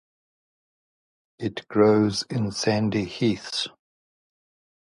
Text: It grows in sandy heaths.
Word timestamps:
It 1.37 1.67
grows 1.67 2.23
in 2.23 2.51
sandy 2.51 3.05
heaths. 3.05 3.67